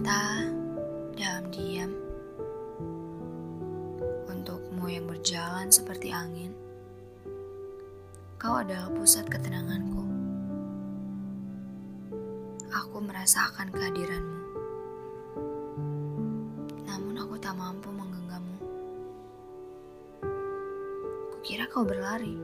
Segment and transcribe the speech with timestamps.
[0.00, 0.48] Cinta
[1.12, 1.92] dalam diam.
[4.32, 6.56] Untukmu yang berjalan seperti angin.
[8.40, 10.00] Kau adalah pusat ketenanganku.
[12.72, 14.40] Aku merasakan kehadiranmu.
[16.88, 18.56] Namun aku tak mampu menggenggammu.
[21.36, 22.40] Kukira kau berlari.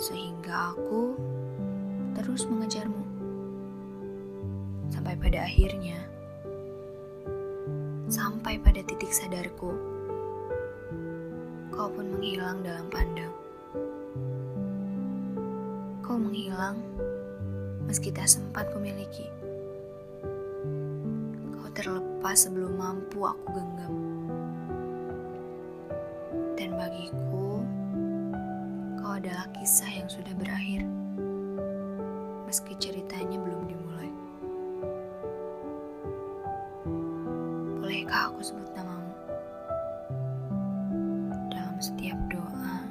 [0.00, 1.12] Sehingga aku
[2.16, 3.17] terus mengejarmu
[5.08, 5.96] sampai pada akhirnya,
[8.12, 9.72] sampai pada titik sadarku,
[11.72, 13.32] kau pun menghilang dalam pandang.
[16.04, 16.76] Kau menghilang
[17.88, 19.24] meski tak sempat kumiliki.
[21.56, 23.96] Kau terlepas sebelum mampu aku genggam.
[26.52, 27.64] Dan bagiku,
[29.00, 30.27] kau adalah kisah yang sudah
[37.98, 39.10] Bolehkah aku sebut namamu?
[41.50, 42.86] Dalam setiap doa,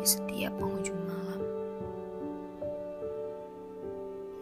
[0.00, 1.42] di setiap penghujung malam.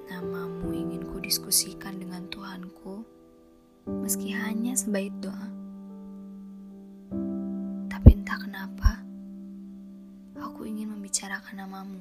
[0.06, 3.02] Namamu ingin ku diskusikan dengan Tuhanku,
[3.98, 5.50] meski hanya sebaik doa.
[7.90, 9.02] Tapi entah kenapa,
[10.38, 11.98] aku ingin membicarakan namamu.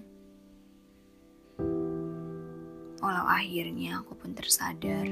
[3.01, 5.09] Walau akhirnya aku pun tersadar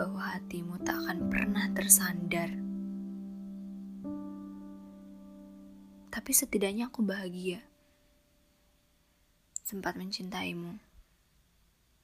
[0.00, 2.48] bahwa hatimu tak akan pernah tersandar.
[6.08, 7.60] Tapi setidaknya aku bahagia.
[9.60, 10.80] Sempat mencintaimu,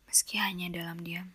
[0.04, 1.32] meski hanya dalam diam.